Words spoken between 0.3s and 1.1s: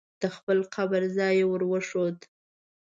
خپل قبر